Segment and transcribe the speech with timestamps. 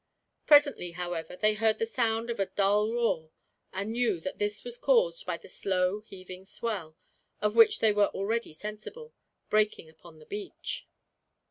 [0.47, 3.29] Presently, however, they heard the sound of a dull roar,
[3.71, 6.97] and knew that this was caused by the slow heaving swell,
[7.39, 9.13] of which they were already sensible,
[9.51, 10.87] breaking upon a beach.